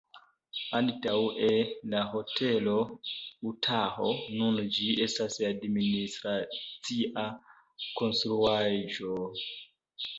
Antaŭe 0.77 1.49
la 1.93 1.99
Hotelo 2.13 2.73
Utaho, 3.51 4.09
nun 4.41 4.59
ĝi 4.79 4.91
estas 5.07 5.39
administracia 5.53 7.31
konstruaĵo. 8.03 9.25